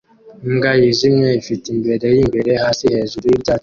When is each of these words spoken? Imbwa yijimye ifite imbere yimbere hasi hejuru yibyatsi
Imbwa 0.47 0.71
yijimye 0.81 1.29
ifite 1.41 1.65
imbere 1.75 2.05
yimbere 2.15 2.51
hasi 2.63 2.83
hejuru 2.93 3.25
yibyatsi 3.31 3.59